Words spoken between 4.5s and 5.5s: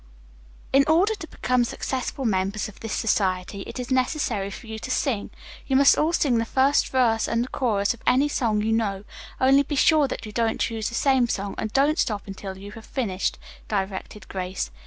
you to sing.